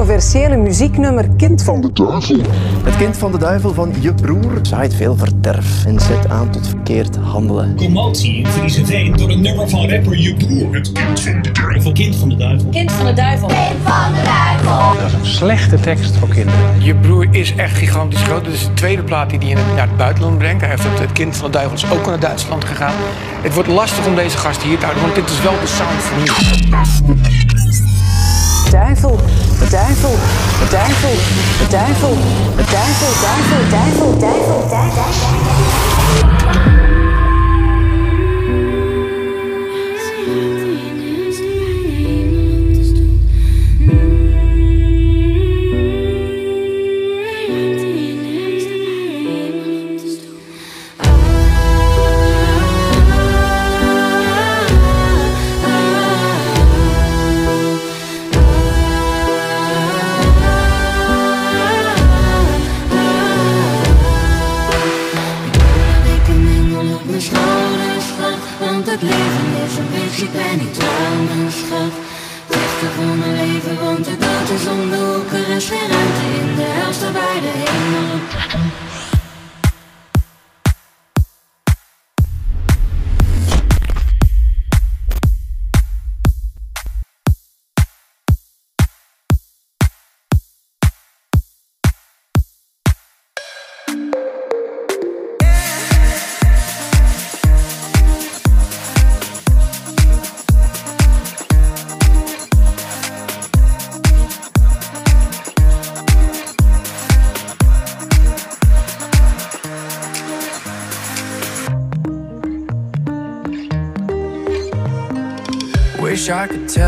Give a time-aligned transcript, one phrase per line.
[0.00, 2.40] controversiële muzieknummer Kind van de Duivel.
[2.84, 6.68] Het kind van de duivel van je broer zaait veel verderf en zet aan tot
[6.68, 7.76] verkeerd handelen.
[7.76, 10.74] Commotie in Friese Veen door een nummer van rapper je broer.
[10.74, 11.92] Het kind van de duivel.
[11.92, 12.70] Kind van de duivel.
[12.70, 13.48] Kind van de duivel.
[13.48, 15.00] Kind van de duivel.
[15.00, 16.82] Dat is een slechte tekst voor kinderen.
[16.82, 18.44] Je broer is echt gigantisch groot.
[18.44, 20.60] Dit is de tweede plaat die hij naar het buitenland brengt.
[20.60, 22.94] Hij heeft het, het kind van de duivel is ook naar Duitsland gegaan.
[23.42, 26.02] Het wordt lastig om deze gast hier te houden, want dit is wel de sound
[26.02, 26.24] van nu
[28.70, 29.18] duivel,
[29.60, 30.16] de duivel,
[30.58, 31.16] de duivel,
[31.58, 32.16] de duivel,
[32.56, 35.89] de duivel, duivel, duivel, duivel, duivel.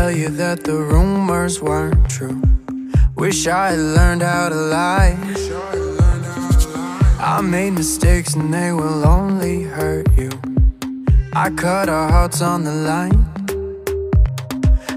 [0.03, 2.41] Tell you that the rumors weren't true.
[3.15, 5.15] Wish I had learned how to lie.
[7.19, 10.31] I made mistakes and they will only hurt you.
[11.31, 13.21] I cut our hearts on the line.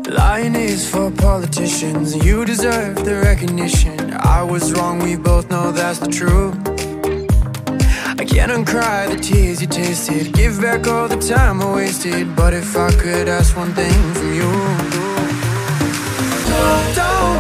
[0.09, 4.13] Lying is for politicians, you deserve the recognition.
[4.39, 6.57] I was wrong, we both know that's the truth.
[8.19, 12.55] I can't uncry the tears you tasted Give back all the time I wasted But
[12.55, 14.96] if I could ask one thing from you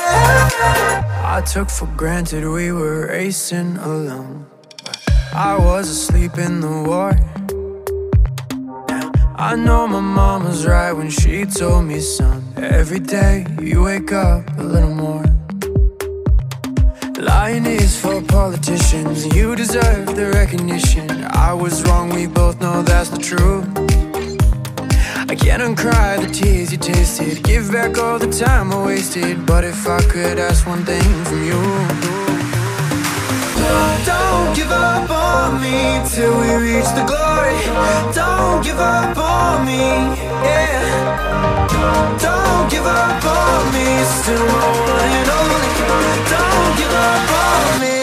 [0.00, 4.46] I took for granted we were racing alone.
[5.32, 7.12] I was asleep in the war.
[9.36, 12.42] I know my mom was right when she told me, son.
[12.56, 15.24] Every day you wake up a little more.
[17.18, 21.10] Lying is for politicians, you deserve the recognition.
[21.30, 23.87] I was wrong, we both know that's the truth.
[25.30, 29.44] I can't uncry the tears you tasted, give back all the time I wasted.
[29.44, 31.60] But if I could ask one thing from you,
[34.08, 37.60] don't give up on me till we reach the glory.
[38.14, 39.84] Don't give up on me,
[40.48, 40.80] yeah.
[42.24, 43.86] Don't give up on me,
[44.16, 45.68] still my one and only.
[46.32, 47.97] Don't give up on me.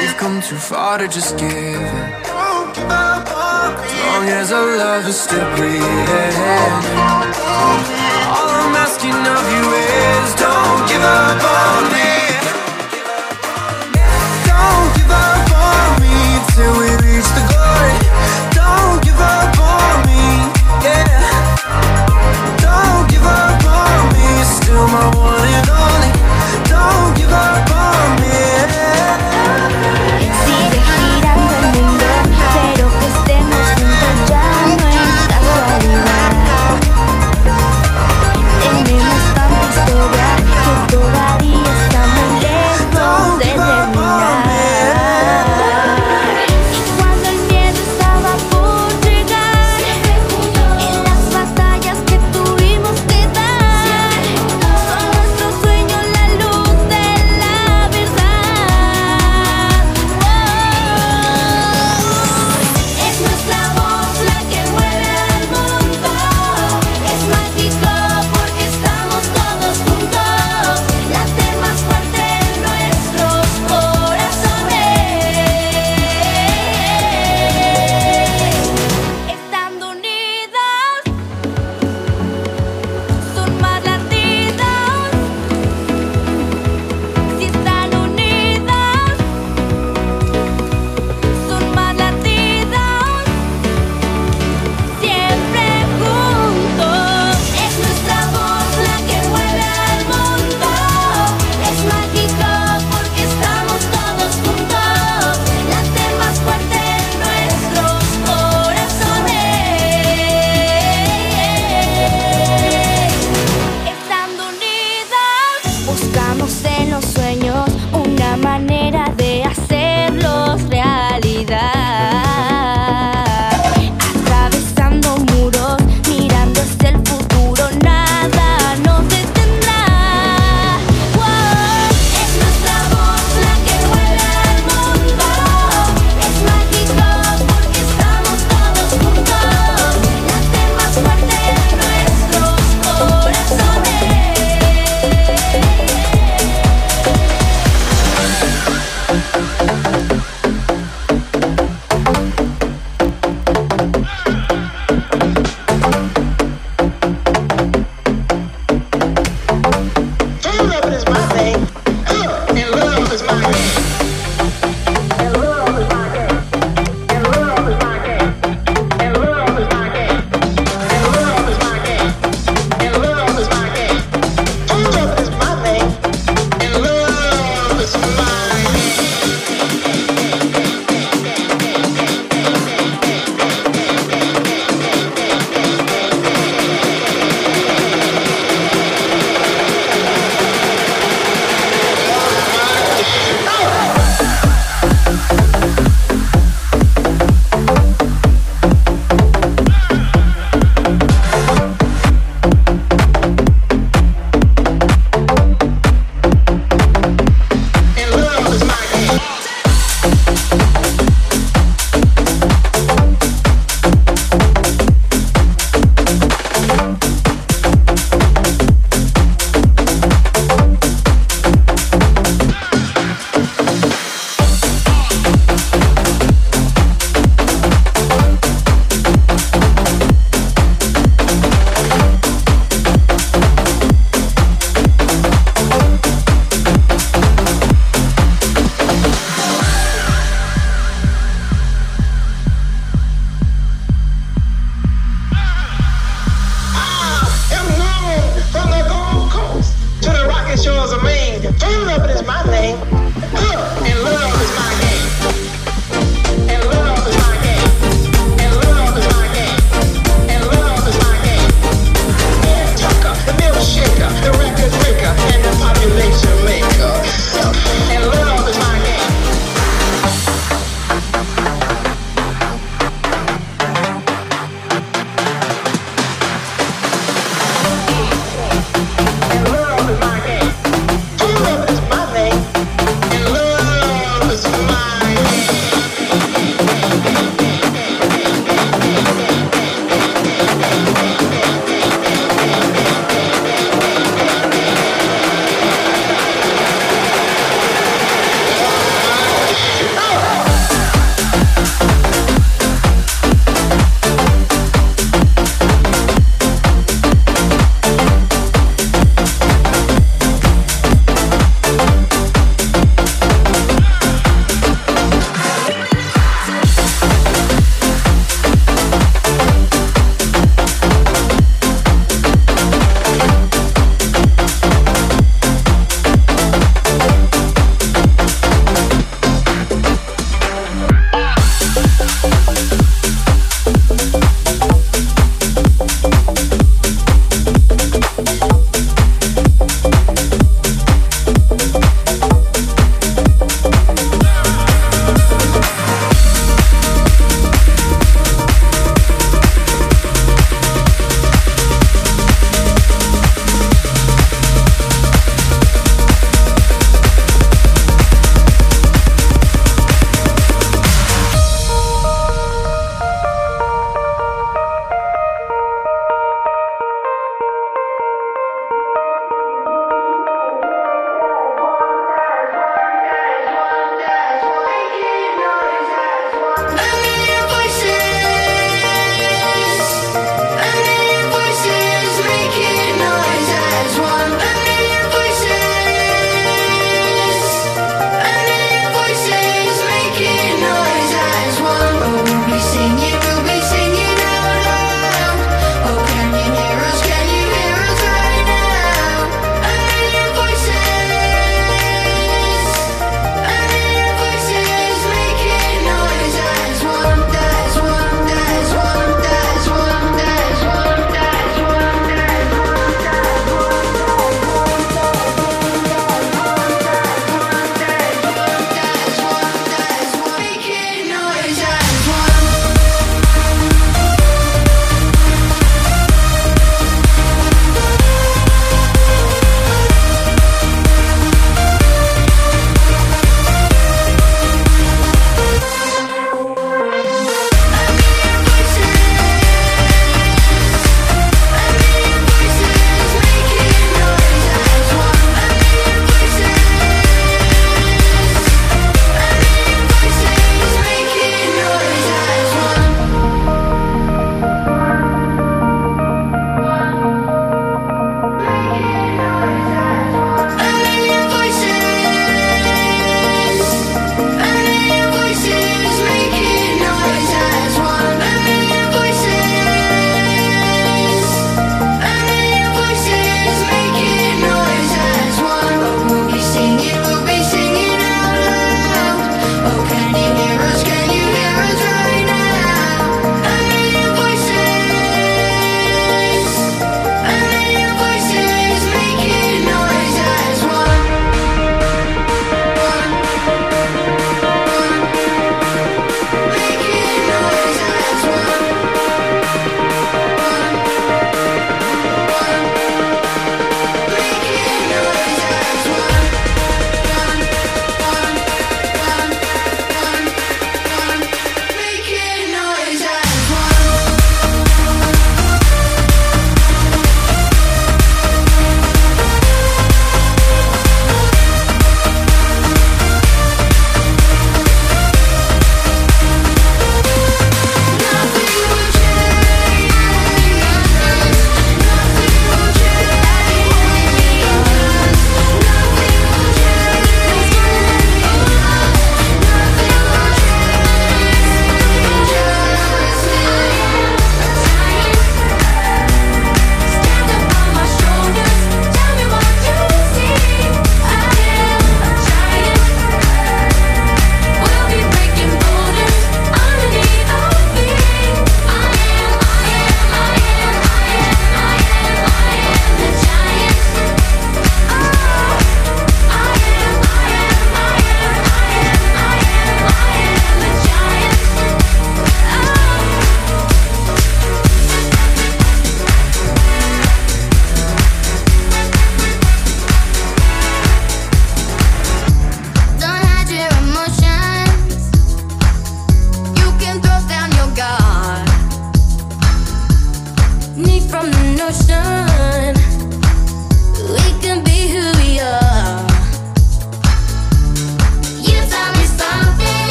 [0.00, 1.82] We've come too far to just give
[2.90, 3.26] up.
[3.78, 6.34] As long as our love is still breathing.
[8.36, 12.12] All I'm asking of you is don't give up on me.
[14.50, 16.16] Don't give up on me
[16.54, 17.96] till we reach the glory.
[18.54, 20.24] Don't give up on me,
[20.84, 21.06] yeah.
[22.66, 25.35] Don't give up on me, still my one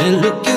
[0.00, 0.49] They're looking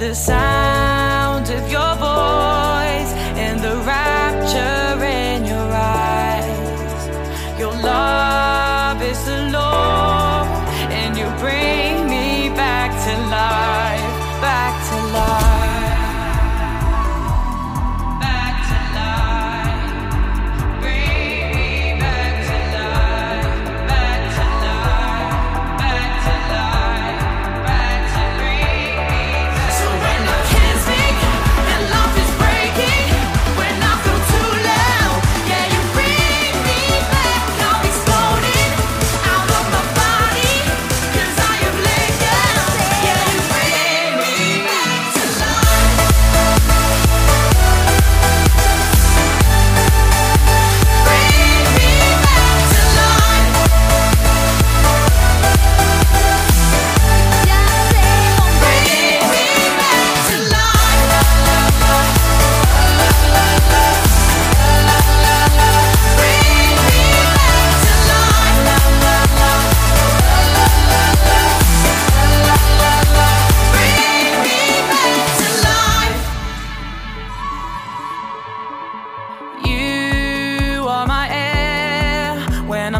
[0.00, 0.39] the side.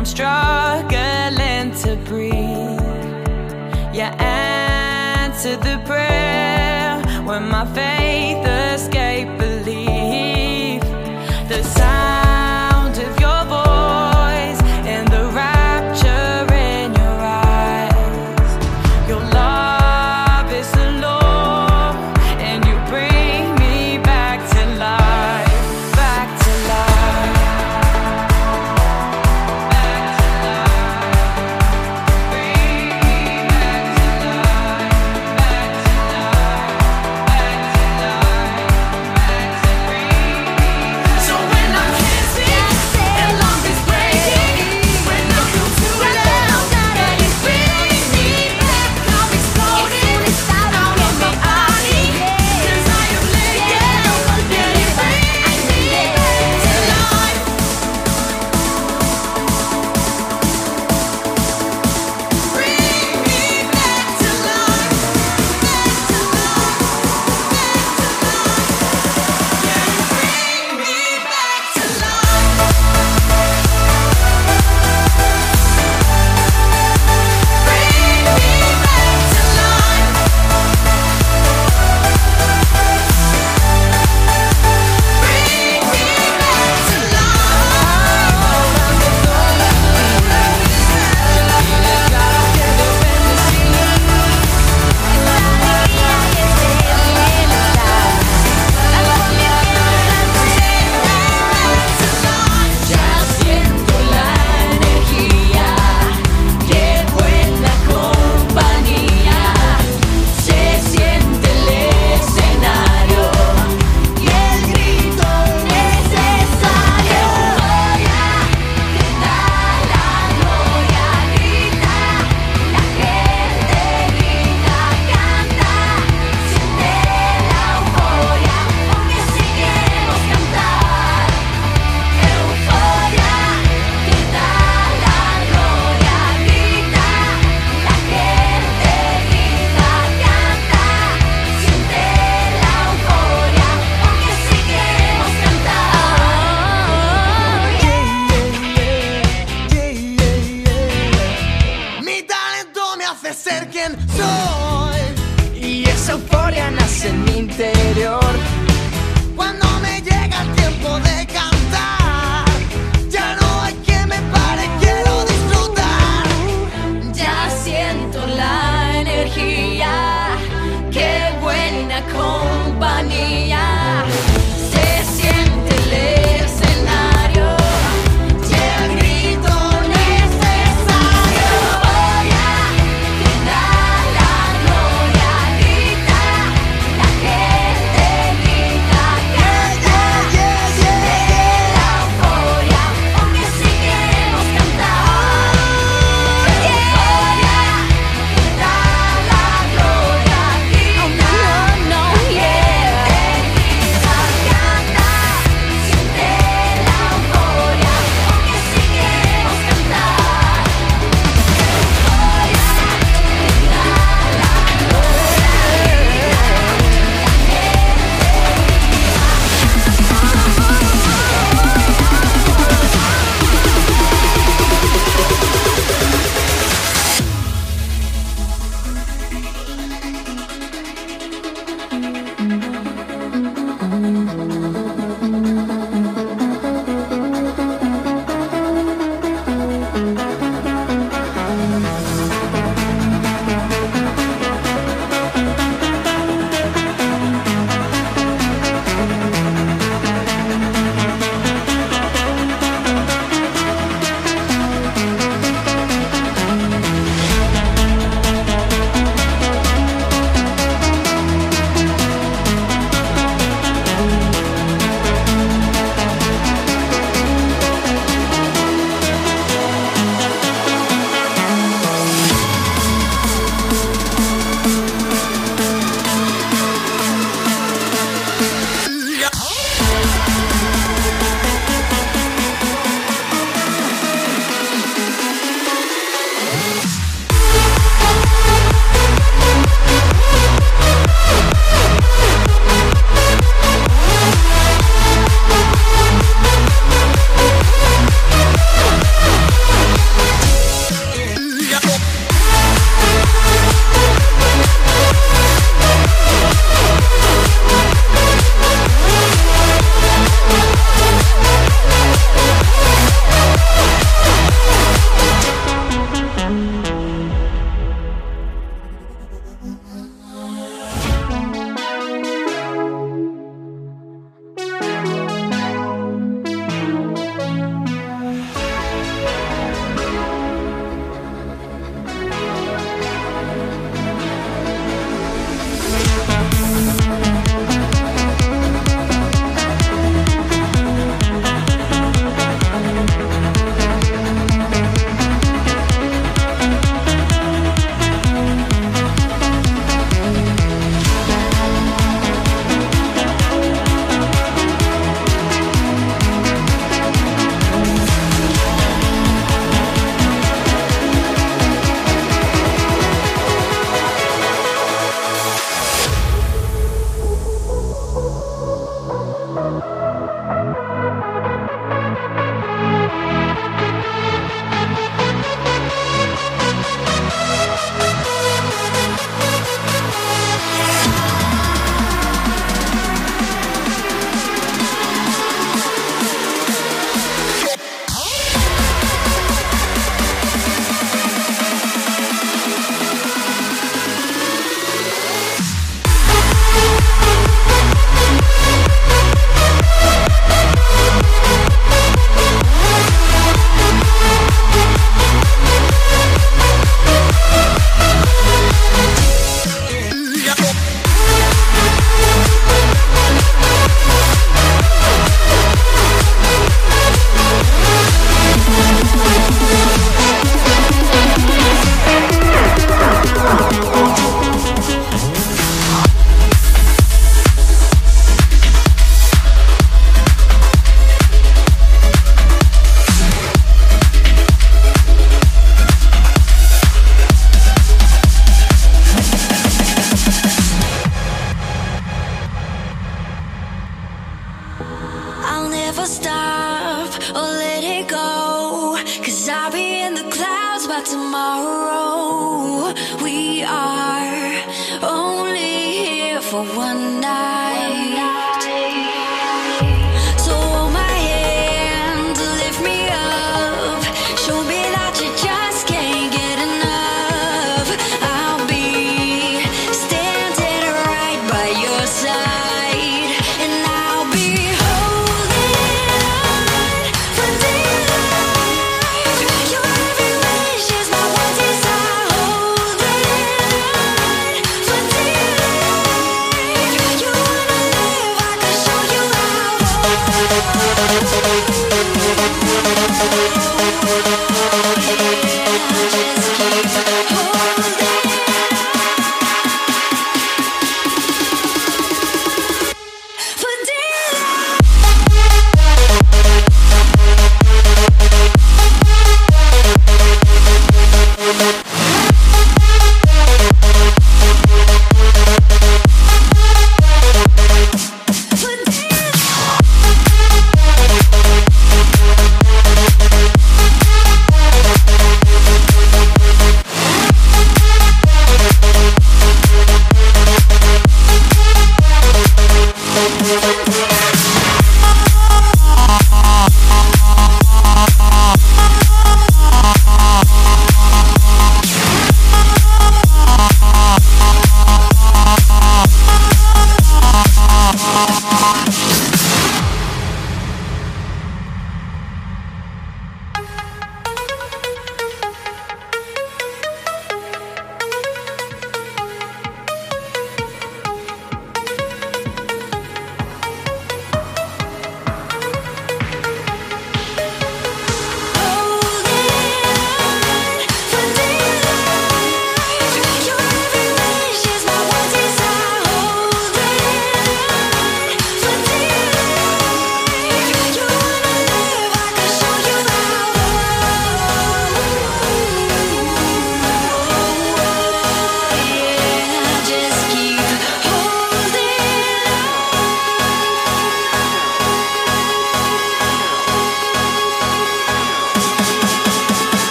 [0.00, 2.32] I'm struggling to breathe.
[3.94, 7.99] You answered the prayer when my faith.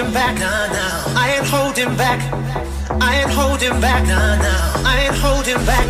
[0.00, 0.38] holding back.
[0.38, 1.20] Nah, nah.
[1.20, 2.20] I ain't holding back.
[3.00, 4.06] I ain't holding back.
[4.06, 4.88] Nah, nah.
[4.88, 5.86] I ain't holding back.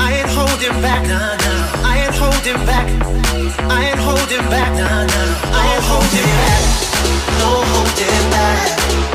[0.00, 1.02] I ain't holding back.
[1.06, 1.90] Nah, nah.
[1.90, 2.86] I ain't holding back.
[3.70, 4.70] I ain't holding back.
[4.74, 5.58] Nah, nah.
[5.58, 6.62] I ain't holding back.
[7.40, 8.58] No holding back.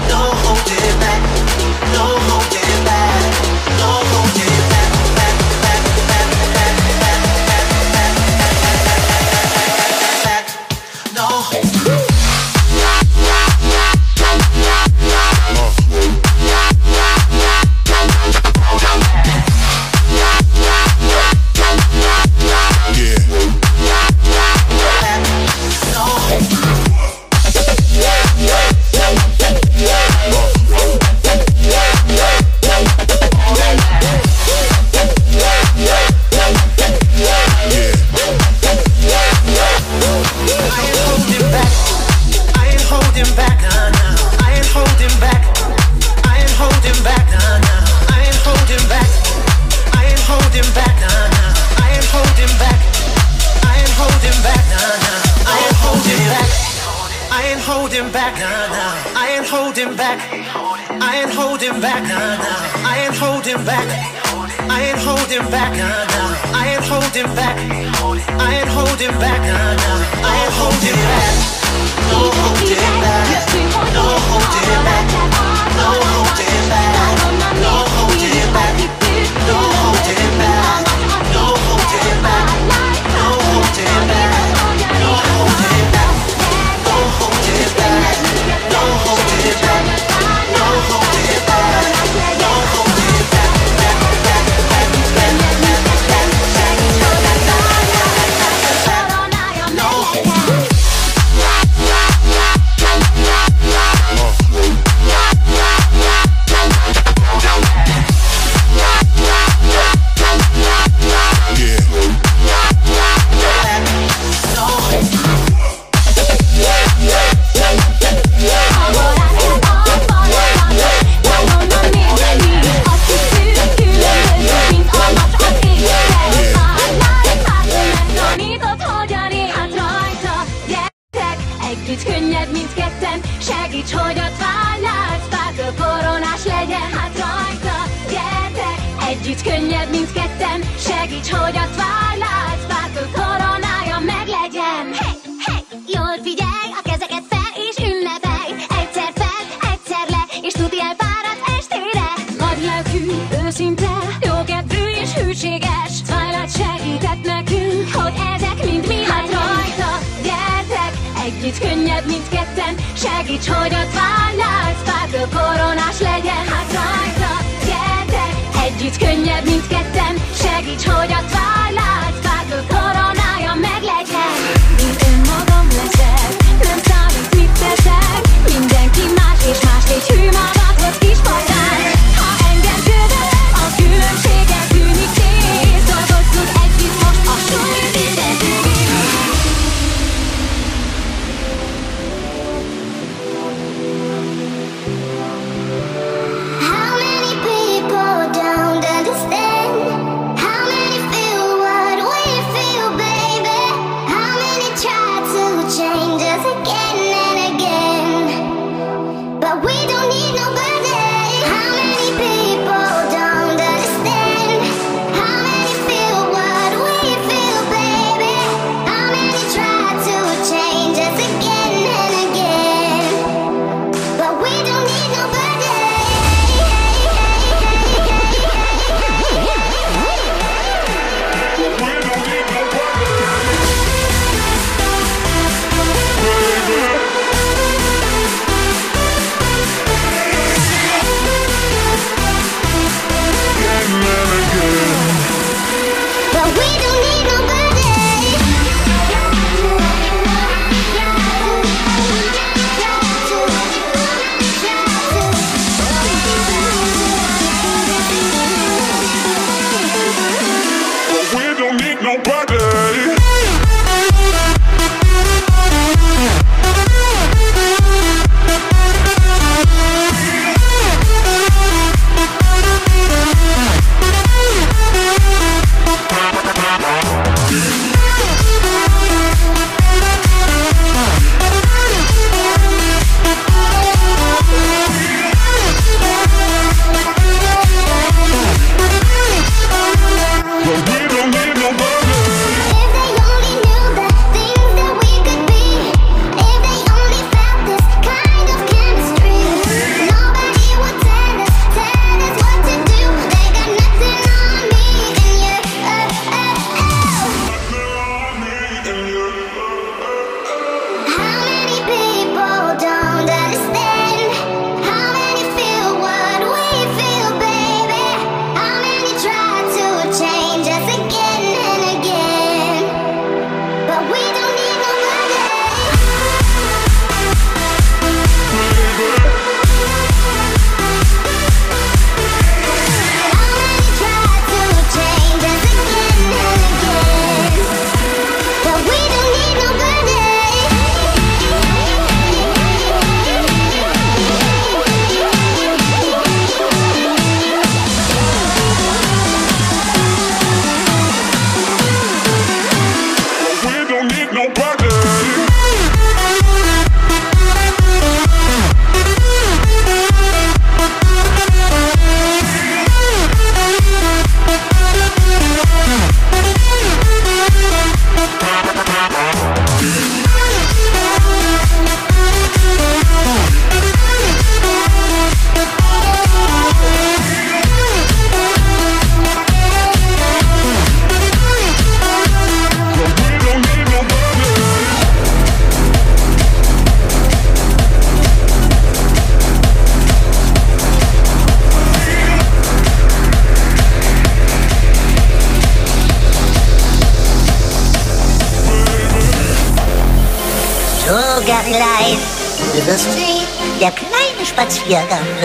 [0.09, 1.22] No holding back.
[1.93, 2.64] No holding.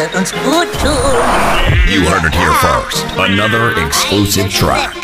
[0.00, 0.92] Wird uns gut tun.
[1.86, 3.04] You heard it here first.
[3.18, 4.96] Another exclusive track.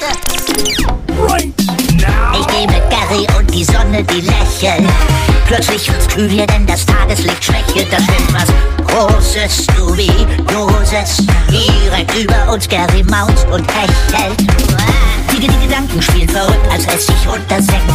[2.32, 4.88] Ich gehe mit Gary und die Sonne, die lächelt.
[5.46, 7.92] Plötzlich wird's kühl hier, denn das Tageslicht schwächelt.
[7.92, 8.48] Da schwimmt was
[8.86, 11.26] Großes, Dubioses.
[11.50, 14.46] Direkt über uns Gary maunzt und hechelt.
[15.36, 17.92] Die, die Gedanken spielen verrückt, als es sich untersenkt.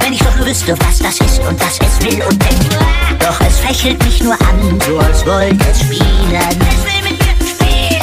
[0.00, 2.78] Wenn ich doch nur wüsste, was das ist und was es will und denkt.
[3.20, 6.32] Doch es fächelt mich nur an, so als wollte es spielen.
[6.32, 8.02] Es will mit mir spielen.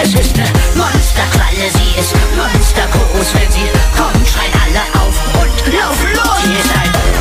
[0.00, 0.46] Es ist eine
[0.76, 3.34] Monsterqualle, sie ist monstergroß.
[3.34, 3.66] Wenn sie
[3.96, 6.42] kommt, schreien alle auf und laufen los.
[6.44, 7.11] Sie ist ein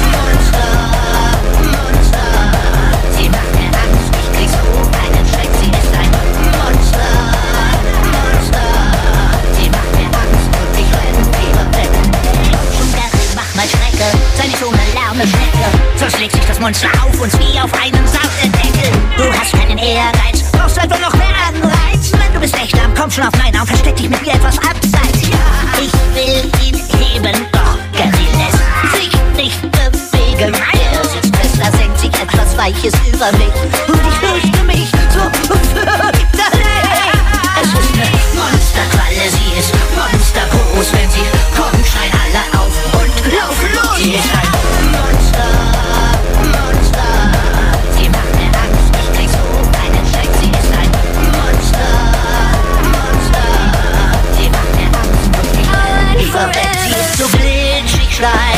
[15.27, 15.69] Schnecke.
[15.97, 18.91] Sonst legt sich das Monster auf uns wie auf einen Sautendeckel.
[19.17, 22.11] Du hast keinen Ehrgeiz, brauchst einfach noch mehr Anreiz.
[22.11, 24.57] Wenn du bist echt lahm, komm schon auf meinen Arm, versteck dich mit mir etwas
[24.57, 25.21] abseits.
[25.29, 25.37] Ja,
[25.79, 28.61] ich will ihn heben, doch Gary lässt
[28.95, 30.53] sich nicht bewegen.
[30.53, 33.53] Er sitzt fest, da senkt sich etwas Weiches über mich.
[33.87, 36.25] Und ich fürchte mich so fürchterlich.
[37.61, 40.93] Es ist eine Monsterqualle, sie ist monstergroß.
[40.93, 44.40] Wenn sie kommt, schreien alle auf und laufen los.
[58.21, 58.50] Glitschig,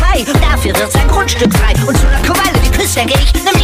[0.00, 0.24] wei.
[0.40, 1.72] Dafür wird sein Grundstück frei.
[1.86, 3.32] Und zu einer Qualle, die küsst, denke ich.
[3.34, 3.61] Nimm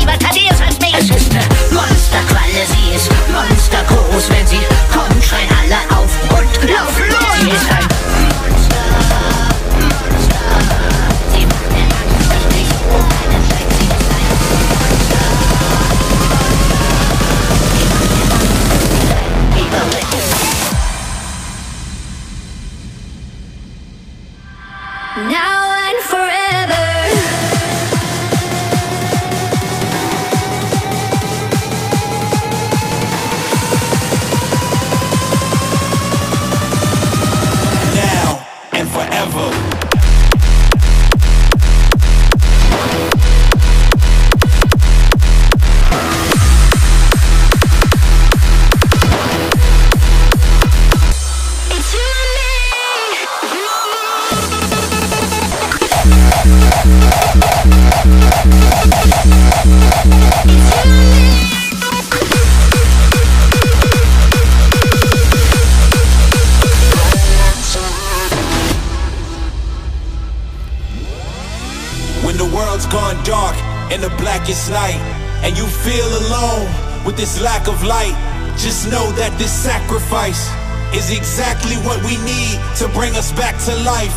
[79.28, 80.48] that this sacrifice
[80.96, 84.16] is exactly what we need to bring us back to life.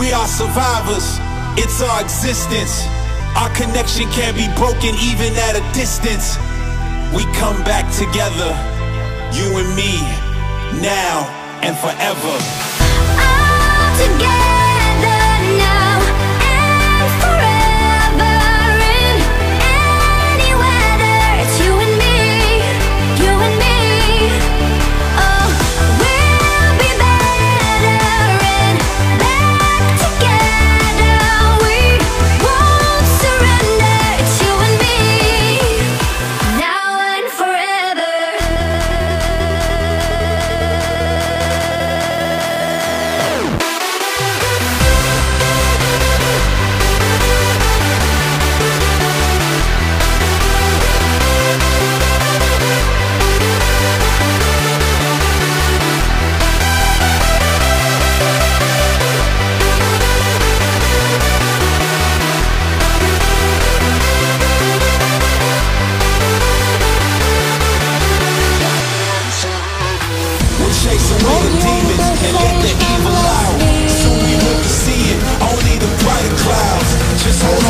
[0.00, 1.20] We are survivors,
[1.60, 2.88] it's our existence.
[3.36, 6.40] Our connection can't be broken even at a distance.
[7.12, 8.48] We come back together,
[9.36, 10.00] you and me,
[10.80, 11.28] now
[11.60, 12.34] and forever.
[13.20, 14.55] All Together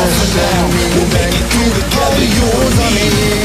[0.07, 0.69] down.
[0.95, 2.47] We'll make it through together, you
[2.79, 3.36] and me.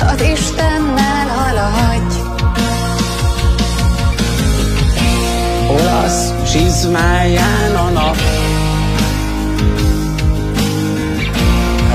[0.00, 2.16] Az Istennel haladj
[5.68, 8.16] Olasz zsizmáján a nap.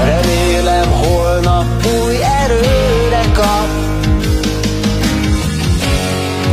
[0.03, 3.67] Remélem holnap új erőre kap.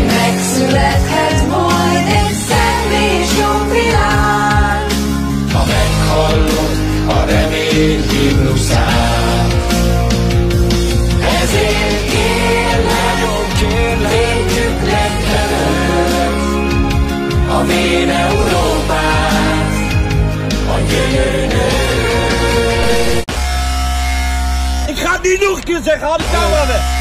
[0.07, 4.87] Megszülethet majd egy szebb és jobb világ
[5.53, 6.77] Ha meghallod
[7.09, 8.86] a remény himnuszát.
[18.07, 19.73] A mély Európát,
[20.69, 21.65] a gyönyörű
[24.87, 26.95] ik ga het niet nog een keer zeggen, had ik nou weg.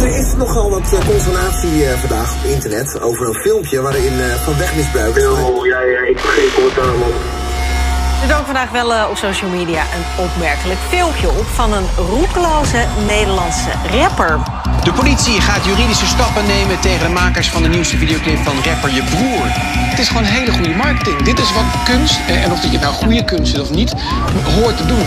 [0.00, 4.34] Er is nogal wat eh, consternatie eh, vandaag op internet over een filmpje waarin eh,
[4.34, 5.16] van wegmisbruik.
[5.16, 7.12] Oh ja, ja, ik begreep commentaar man.
[8.22, 13.70] Er dook vandaag wel op social media een opmerkelijk filmpje op van een roekeloze Nederlandse
[13.90, 14.55] rapper.
[14.86, 18.94] De politie gaat juridische stappen nemen tegen de makers van de nieuwste videoclip van rapper
[18.94, 19.46] Je Broer.
[19.90, 21.22] Het is gewoon hele goede marketing.
[21.22, 23.94] Dit is wat kunst, eh, en of dat je nou goede kunst is of niet,
[24.44, 25.06] hoort te doen.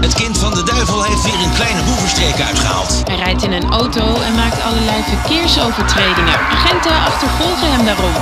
[0.00, 3.02] Het kind van de duivel heeft weer een kleine boevenstreek uitgehaald.
[3.04, 6.38] Hij rijdt in een auto en maakt allerlei verkeersovertredingen.
[6.50, 8.12] Agenten achtervolgen hem daarom.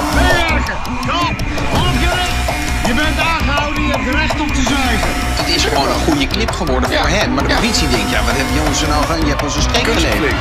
[2.87, 5.30] Je bent aangehouden, je hebt recht om te zuigen.
[5.41, 7.35] Het is gewoon een goede clip geworden voor hem.
[7.35, 9.21] Maar de politie denkt, ja, wat hebben jongens er nou van?
[9.21, 10.37] Je hebt ons een geleden.